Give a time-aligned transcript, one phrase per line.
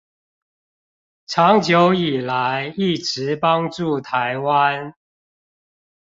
[1.27, 4.93] 長久以來一直幫助臺灣